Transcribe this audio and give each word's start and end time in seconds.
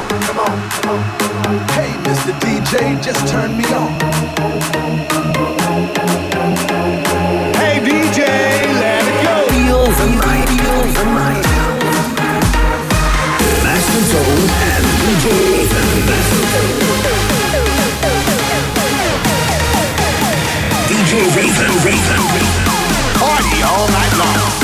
come 0.00 0.38
on, 0.38 0.70
come 0.70 0.90
on. 0.90 1.58
Hey, 1.70 1.92
Mr. 2.02 2.32
DJ, 2.40 3.02
just 3.02 3.26
turn 3.28 3.56
me 3.56 3.64
on. 3.74 3.92
Hey, 7.54 7.78
DJ, 7.80 8.18
let 8.80 9.06
it 9.06 9.24
go. 9.24 9.34
Master 13.62 14.02
and 14.70 14.84
DJ 15.02 15.26
DJ 20.88 21.12
Raven, 21.36 21.72
Raven. 21.84 22.20
Party 23.18 23.62
all 23.62 23.86
night 23.88 24.14
long. 24.18 24.63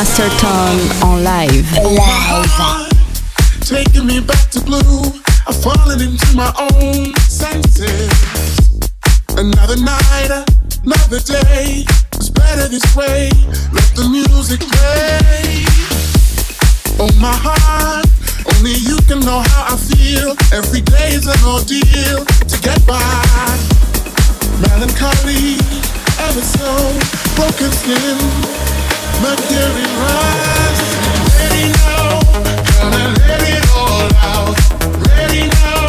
Masterton 0.00 0.80
en 1.02 1.22
live. 1.22 1.68
live. 1.82 2.88
Taking 3.60 4.06
me 4.06 4.20
back 4.20 4.48
to 4.50 4.60
blue. 4.62 5.12
I've 5.46 5.60
fallen 5.60 6.00
into 6.00 6.34
my 6.34 6.50
own 6.56 7.12
senses. 7.28 8.08
Another 9.36 9.76
night, 9.76 10.30
another 10.84 11.20
day. 11.20 11.84
It's 12.16 12.30
better 12.30 12.66
this 12.66 12.96
way. 12.96 13.28
Let 13.72 13.92
the 13.94 14.08
music 14.08 14.60
play. 14.60 15.66
Oh 16.98 17.12
my 17.20 17.36
heart, 17.36 18.06
only 18.56 18.72
you 18.72 18.96
can 19.06 19.20
know 19.20 19.42
how 19.52 19.74
I 19.74 19.76
feel. 19.76 20.34
Every 20.50 20.80
day 20.80 21.12
is 21.12 21.26
an 21.26 21.44
ordeal 21.44 22.24
to 22.24 22.56
get 22.62 22.80
by. 22.86 23.04
Melancholy, 24.64 25.60
ever 26.24 26.40
so 26.40 26.72
broken 27.36 27.70
skin. 27.70 28.59
Materialize. 29.22 30.80
Ready 31.36 31.66
now, 31.72 32.20
gonna 32.80 33.14
let 33.28 33.42
it 33.42 33.64
all 33.76 34.08
out. 34.16 34.56
Ready 35.08 35.46
now. 35.48 35.79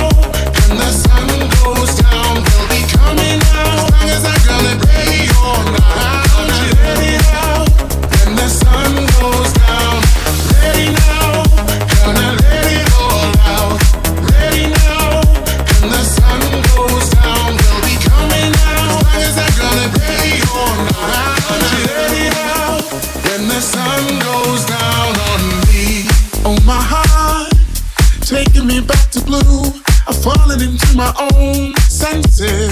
to 29.11 29.21
blue. 29.25 29.63
I've 30.07 30.21
fallen 30.23 30.61
into 30.61 30.95
my 30.95 31.11
own 31.19 31.75
senses. 31.89 32.71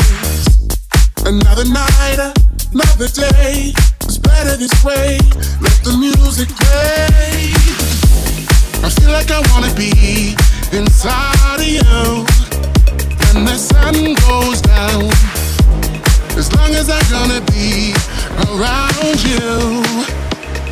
Another 1.25 1.65
night, 1.65 2.33
another 2.71 3.07
day. 3.07 3.73
It's 4.03 4.17
better 4.17 4.55
this 4.55 4.73
way. 4.83 5.19
Let 5.59 5.77
the 5.83 5.95
music 5.99 6.47
play. 6.49 7.51
I 8.83 8.89
feel 8.89 9.11
like 9.11 9.31
I 9.31 9.41
wanna 9.51 9.73
be 9.75 10.35
inside 10.71 11.59
of 11.59 11.67
you. 11.67 12.25
When 13.33 13.45
the 13.45 13.57
sun 13.57 13.95
goes 14.27 14.61
down, 14.61 15.11
as 16.39 16.47
long 16.55 16.71
as 16.73 16.89
I'm 16.89 17.07
gonna 17.11 17.41
be 17.51 17.93
around 18.47 19.17
you. 19.27 19.83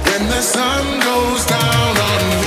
When 0.07 0.23
the 0.29 0.41
sun 0.41 0.83
goes 1.01 1.45
down 1.45 1.97
on 1.97 2.41
me. 2.41 2.46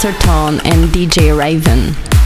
Master 0.00 0.12
Tone 0.20 0.60
and 0.60 0.84
DJ 0.90 1.36
Raven. 1.36 2.17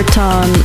Master 0.00 0.14
Tone 0.14 0.59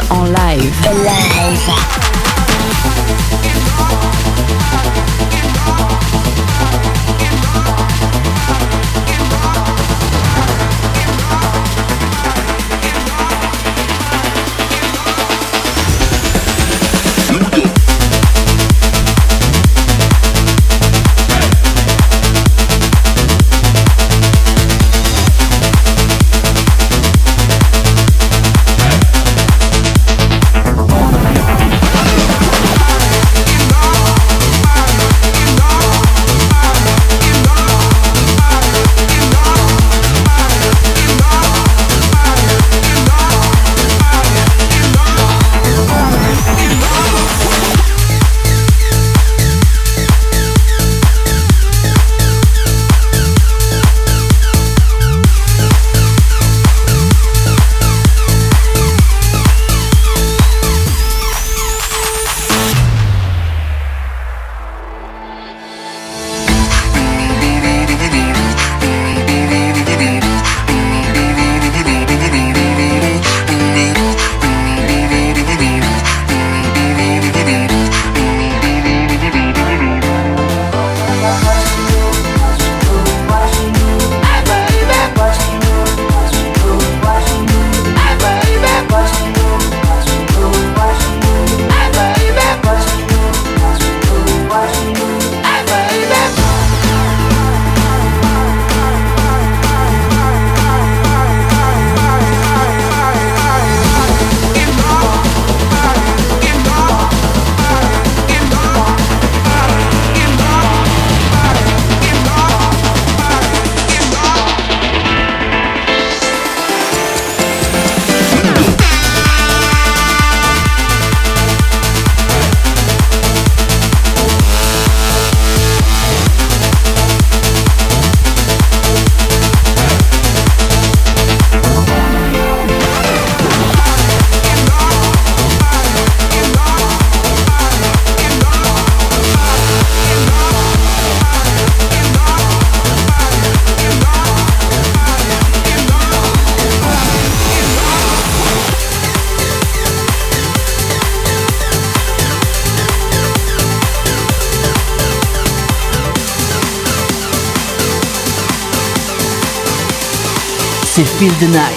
the 161.39 161.47
Night. 161.49 161.74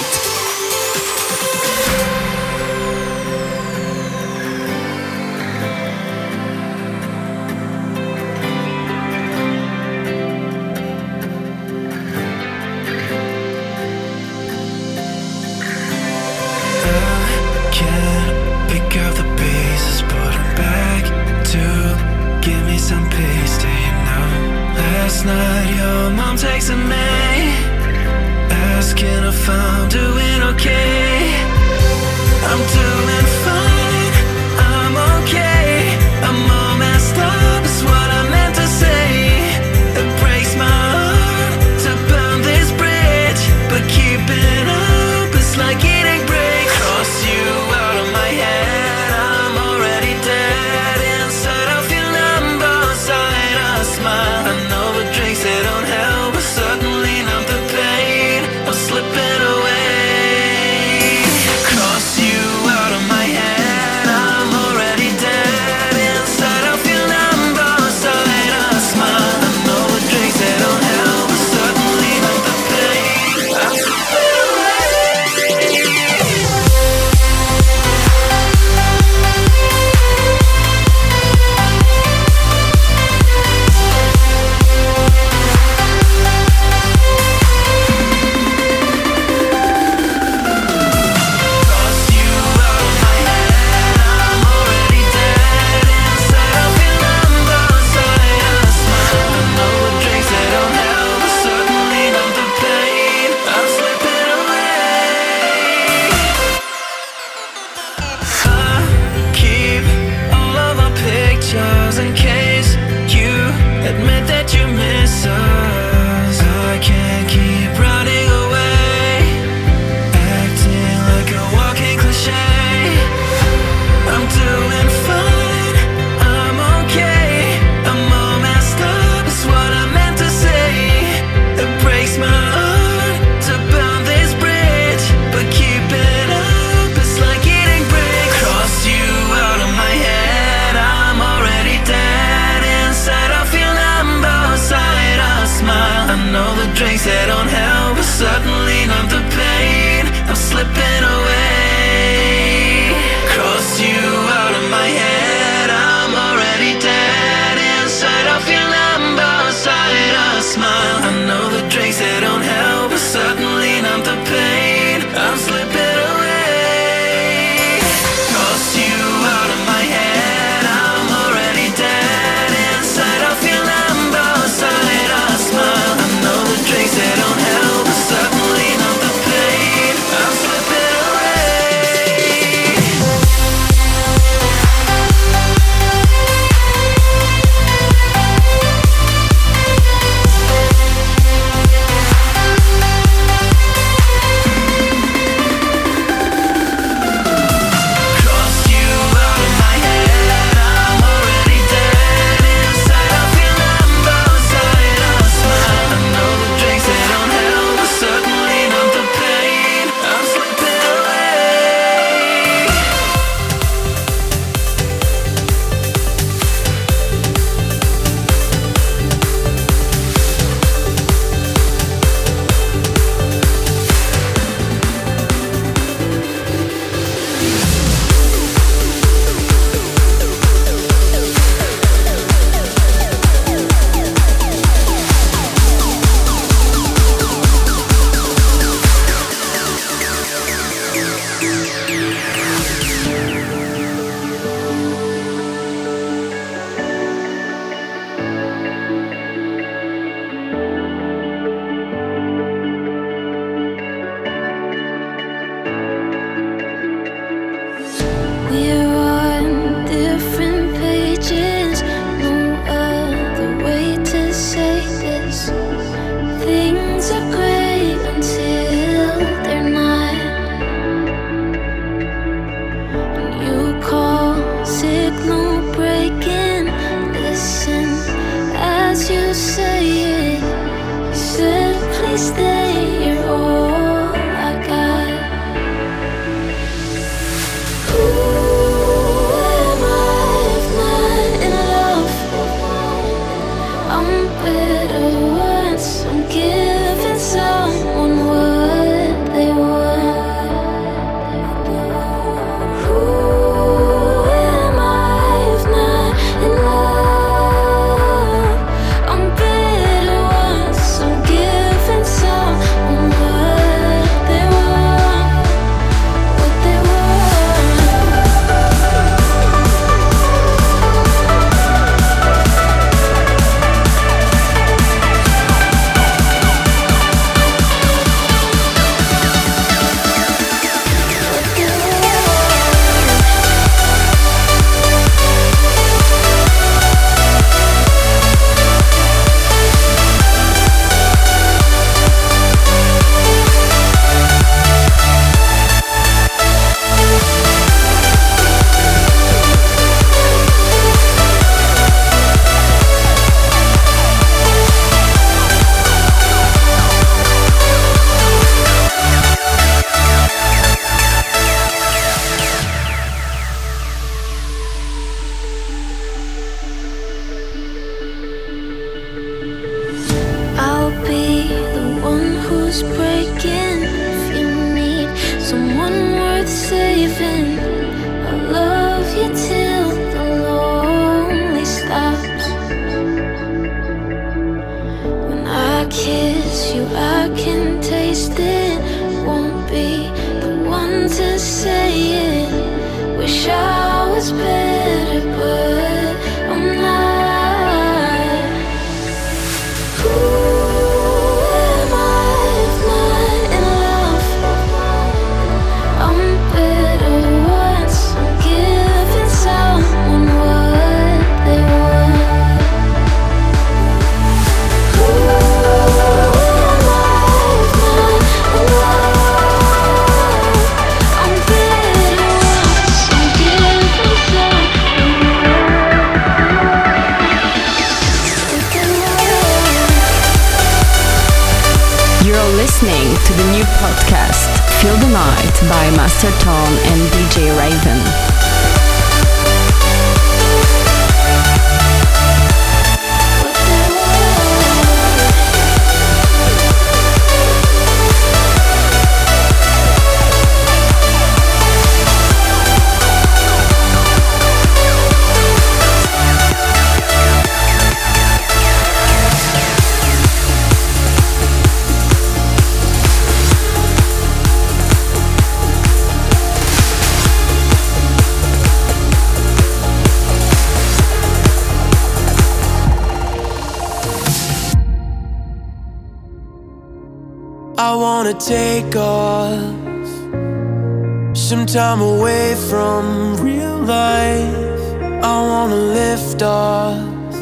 Time 481.73 482.01
away 482.01 482.55
from 482.67 483.35
real 483.37 483.77
life. 483.77 484.81
I 485.23 485.35
wanna 485.51 485.75
lift 485.75 486.41
off 486.41 487.35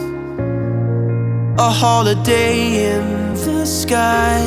a 1.58 1.70
holiday 1.70 2.92
in 2.92 3.36
the 3.36 3.66
sky. 3.66 4.42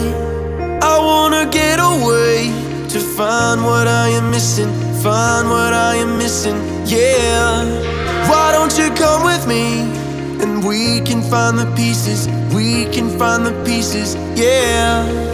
I 0.83 0.99
wanna 0.99 1.47
get 1.47 1.79
away 1.79 2.53
to 2.91 3.01
find 3.01 3.65
what 3.65 3.87
I 3.89 4.09
am 4.09 4.31
missing, 4.31 4.71
find 5.03 5.49
what 5.49 5.73
I 5.73 5.95
am 5.97 6.19
missing, 6.19 6.59
yeah. 6.85 7.65
Why 8.29 8.53
don't 8.53 8.77
you 8.77 8.91
come 8.91 9.25
with 9.25 9.47
me 9.47 9.65
and 10.43 10.63
we 10.63 11.01
can 11.01 11.23
find 11.23 11.59
the 11.59 11.69
pieces, 11.75 12.29
we 12.55 12.85
can 12.93 13.09
find 13.19 13.47
the 13.47 13.55
pieces, 13.65 14.15
yeah. 14.37 15.30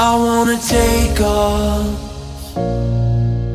I 0.00 0.14
wanna 0.14 0.56
take 0.58 1.20
off 1.20 1.84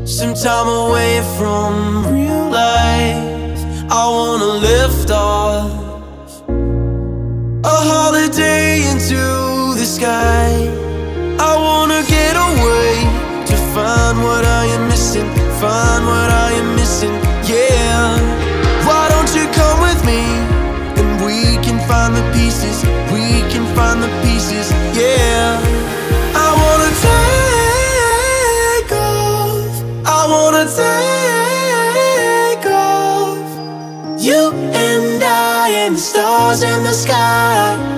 some 0.05 0.33
time 0.33 0.67
away 0.67 1.21
from 1.37 2.05
real 2.11 2.49
life. 2.49 3.63
I 3.89 4.03
wanna 4.11 4.51
lift 4.59 5.09
off 5.09 5.71
a 7.63 7.77
holiday 7.91 8.83
into 8.91 9.23
the 9.79 9.85
sky. 9.85 10.51
I 11.39 11.55
wanna 11.55 12.03
get 12.09 12.35
away 12.35 12.91
to 13.47 13.55
find 13.73 14.21
what 14.21 14.43
I 14.43 14.65
am 14.65 14.89
missing, 14.89 15.29
find 15.63 16.05
what 16.05 16.29
I 16.29 16.51
am 16.59 16.75
missing, 16.75 17.15
yeah. 17.47 18.19
Why 18.85 19.07
don't 19.07 19.33
you 19.33 19.47
come 19.55 19.79
with 19.79 20.03
me 20.03 20.19
and 20.99 21.23
we 21.25 21.55
can 21.63 21.79
find 21.87 22.13
the 22.13 22.25
pieces, 22.35 22.83
we 23.13 23.39
can 23.49 23.65
find 23.77 24.03
the 24.03 24.11
pieces, 24.23 24.73
yeah. 24.93 25.82
I 26.73 26.75
wanna 26.75 26.93
take 28.87 28.91
off, 28.97 29.75
I 30.07 30.25
wanna 30.27 30.65
take 32.57 32.65
off. 32.65 33.47
You 34.19 34.51
and 34.73 35.23
I 35.23 35.69
and 35.69 35.95
the 35.95 36.01
stars 36.01 36.63
in 36.63 36.83
the 36.83 36.93
sky. 36.93 37.92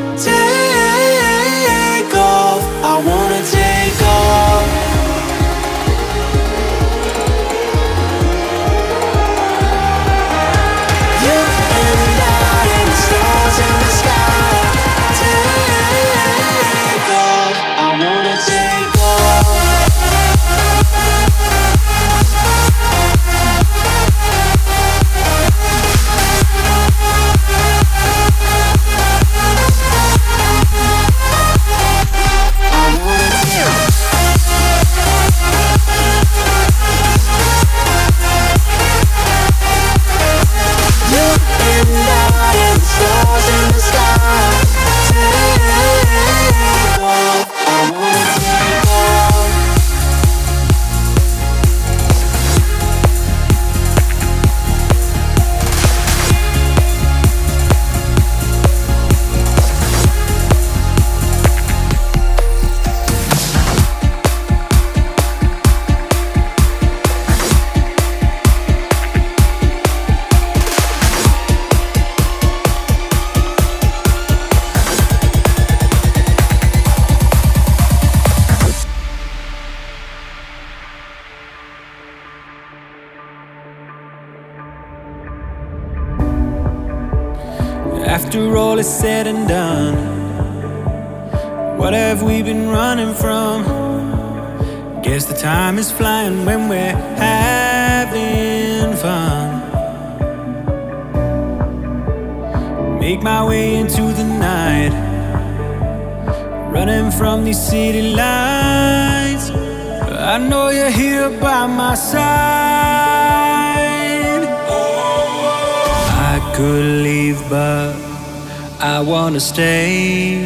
To 119.36 119.42
stay 119.42 120.38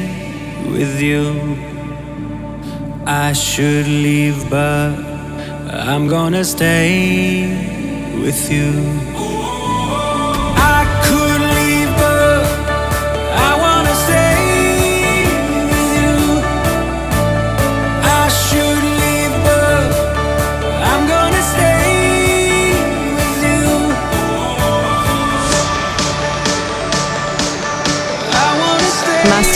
with 0.65 0.99
you. 0.99 1.55
I 3.05 3.33
should 3.33 3.85
leave, 3.85 4.49
but 4.49 4.95
I'm 5.69 6.07
gonna 6.07 6.43
stay 6.43 7.53
with 8.23 8.51
you. 8.51 9.28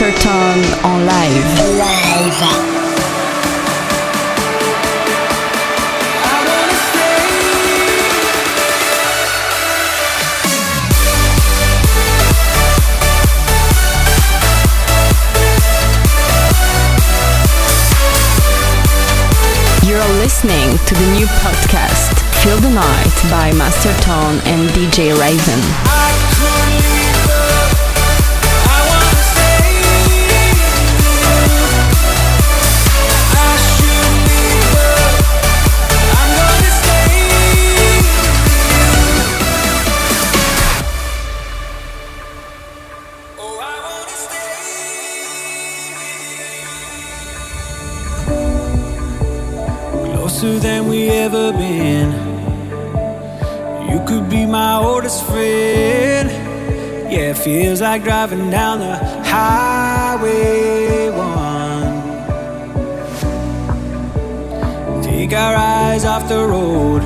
Chatterton 0.04 0.64
en 0.84 1.06
live. 1.06 1.46
Live. 1.78 2.44
You're 19.86 20.00
listening 20.20 20.78
to 20.86 20.96
the 20.96 21.12
new 21.14 21.26
podcast 21.28 22.20
Feel 22.44 22.58
the 22.58 22.72
Night 22.72 23.32
by 23.32 23.54
Master 23.58 23.94
Tone 24.02 24.42
and 24.48 24.68
DJ 24.72 25.18
Raven. 25.18 26.03
ever 51.24 51.54
been. 51.54 52.12
You 53.90 54.00
could 54.06 54.30
be 54.30 54.46
my 54.46 54.76
oldest 54.76 55.26
friend. 55.26 56.30
Yeah, 57.14 57.32
it 57.32 57.38
feels 57.38 57.80
like 57.80 58.04
driving 58.04 58.50
down 58.50 58.80
the 58.80 58.96
highway 59.32 61.10
one. 61.12 61.94
Take 65.02 65.32
our 65.32 65.56
eyes 65.56 66.04
off 66.04 66.28
the 66.28 66.46
road 66.46 67.04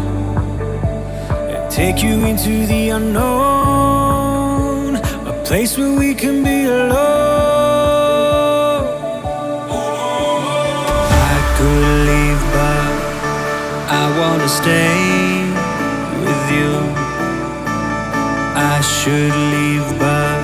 and 1.52 1.70
take 1.70 2.02
you 2.02 2.26
into 2.26 2.66
the 2.66 2.90
unknown, 2.98 4.96
a 4.96 5.34
place 5.46 5.78
where 5.78 5.94
we 5.96 6.16
can 6.16 6.44
be 6.44 6.64
alone. 6.64 7.27
stay 14.48 15.44
with 16.24 16.52
you. 16.52 16.74
I 18.56 18.80
should 18.82 19.36
leave, 19.54 20.00
but 20.00 20.40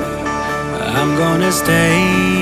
I'm 0.98 1.16
gonna 1.18 1.52
stay. 1.52 2.33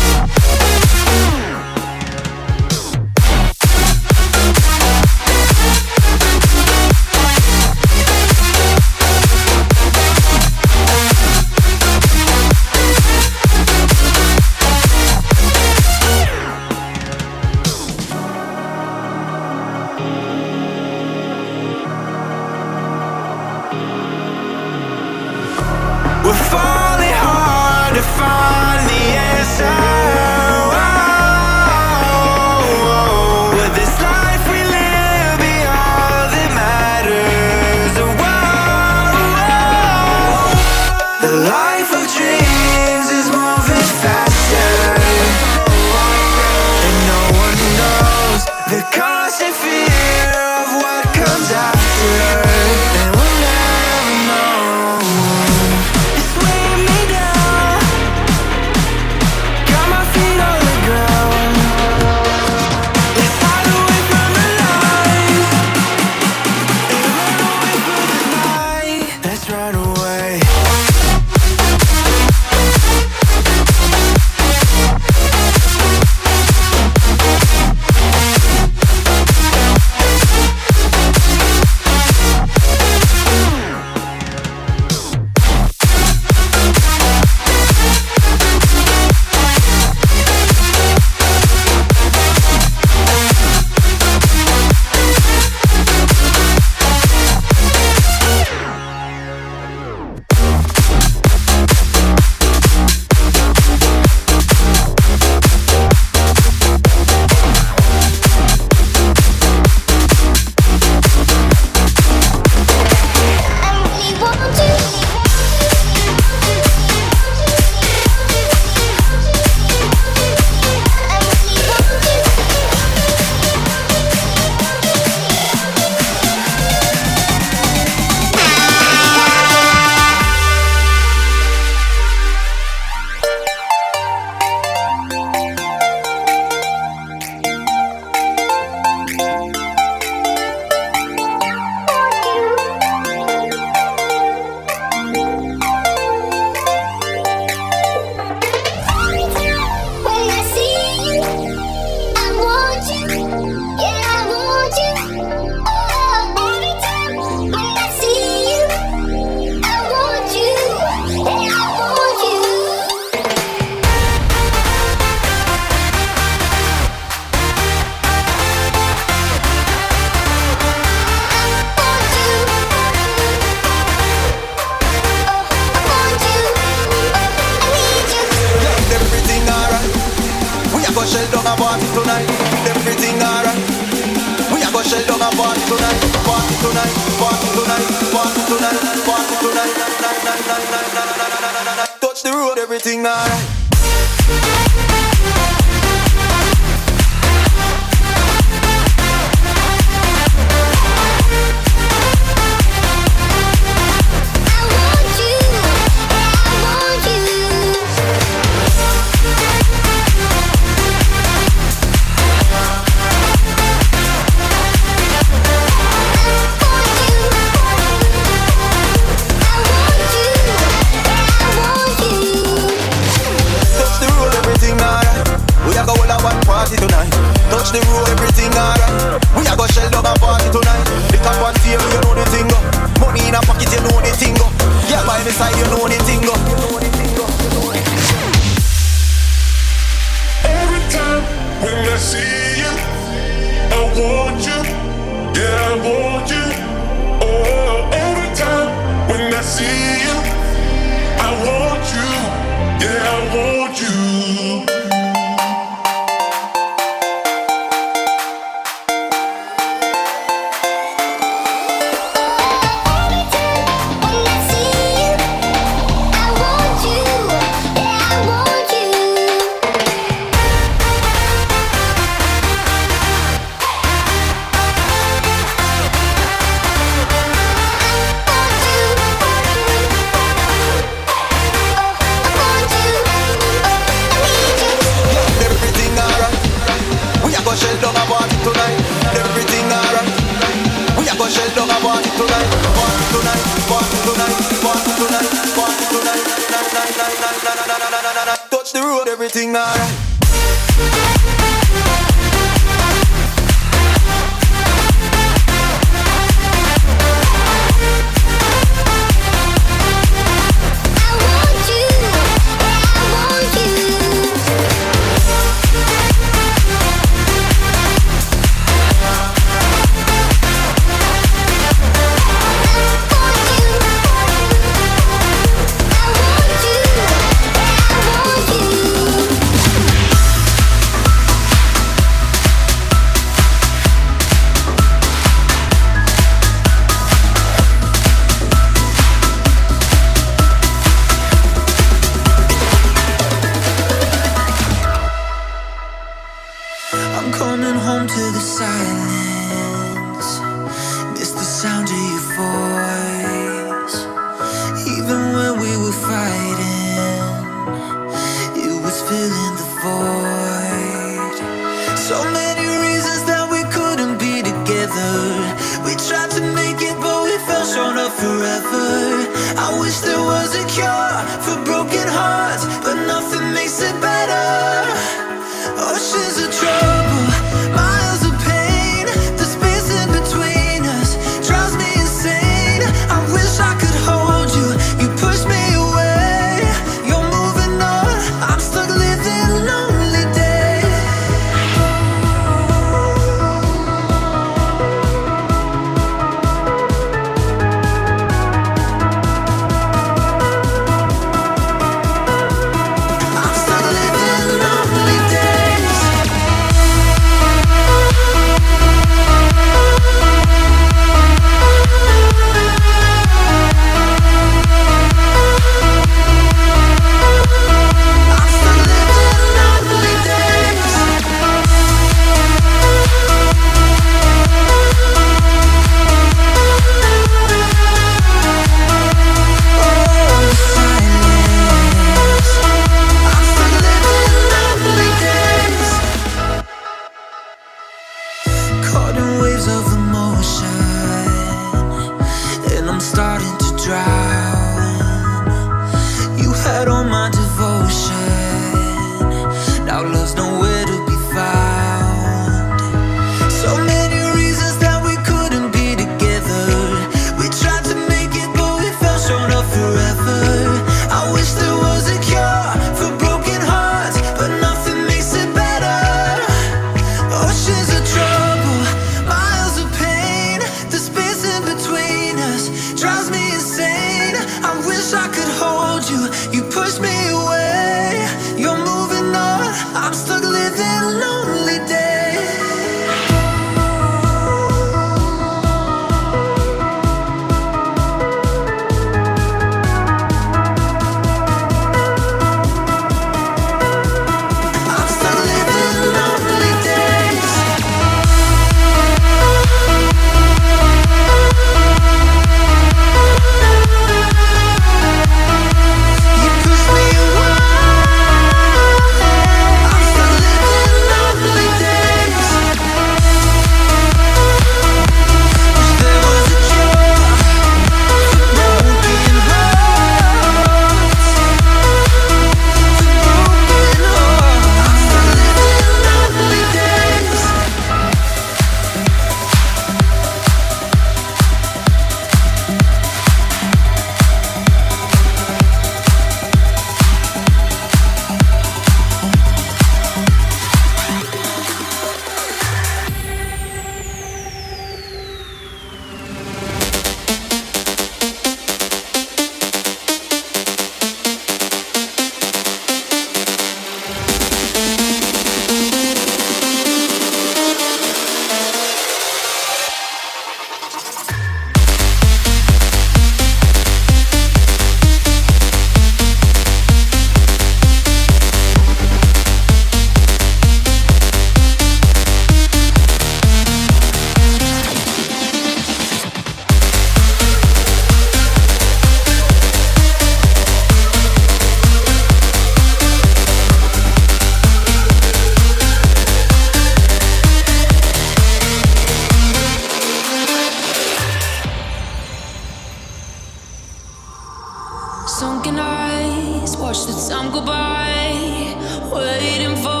sunken 595.41 595.79
eyes, 595.79 596.77
watch 596.77 597.07
the 597.07 597.13
time 597.27 597.51
go 597.51 597.65
by, 597.65 598.75
waiting 599.11 599.75
for. 599.75 600.00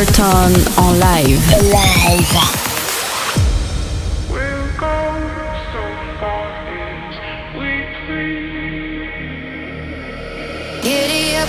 Chesterton 0.00 0.54
en 0.78 0.98
live. 0.98 1.40
Live. 1.62 2.58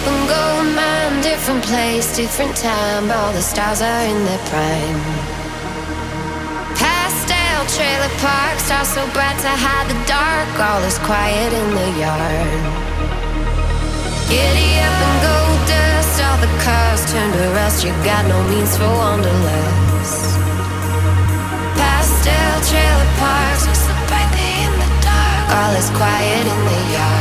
and 0.03 0.27
go 0.27 0.63
man, 0.75 1.21
different 1.21 1.63
place, 1.63 2.15
different 2.17 2.53
time. 2.57 3.09
All 3.09 3.31
the 3.31 3.41
stars 3.41 3.81
are 3.81 4.03
in 4.03 4.25
their 4.25 4.39
prime. 4.49 5.01
Pastel 6.75 7.65
trailer 7.77 8.11
parks 8.19 8.69
are 8.69 8.83
so 8.83 9.07
bright 9.13 9.39
to 9.39 9.47
hide 9.47 9.87
the 9.87 9.95
dark. 10.05 10.59
All 10.59 10.83
is 10.83 10.97
quiet 10.99 11.53
in 11.53 11.69
the 11.79 11.89
yard. 12.01 12.63
Giddy 14.27 14.79
up 14.79 15.01
and 15.07 15.21
go 15.21 15.40
all 16.21 16.37
the 16.37 16.51
cars 16.63 17.01
turned 17.11 17.33
to 17.33 17.47
rust. 17.57 17.83
You 17.83 17.91
got 18.03 18.25
no 18.27 18.37
means 18.49 18.77
for 18.77 18.91
wanderlust. 19.01 20.37
Pastel 21.77 22.55
trailer 22.69 23.09
parks, 23.21 23.63
we 23.67 23.73
slip 23.73 24.11
in 24.57 24.71
the 24.81 24.89
dark. 25.01 25.43
All 25.57 25.73
is 25.81 25.89
quiet 25.89 26.45
in 26.53 26.59
the 26.69 26.79
yard. 26.95 27.20